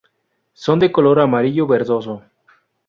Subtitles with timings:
[0.53, 2.23] Son de color amarillo verdoso.